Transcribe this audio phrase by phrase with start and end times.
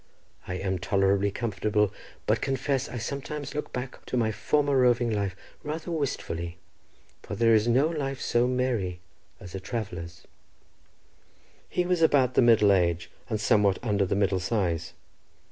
[0.47, 1.93] I am tolerably comfortable,
[2.25, 6.57] but confess I sometimes look back to my former roving life rather wistfully,
[7.21, 8.99] for there is no life so merry
[9.39, 10.25] as the traveller's."
[11.69, 14.93] He was about the middle age, and somewhat under the middle size.